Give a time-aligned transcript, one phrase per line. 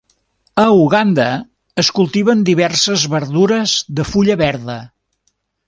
[0.61, 1.27] A Uganda
[1.83, 4.83] es cultiven diverses verdures de fulla verda.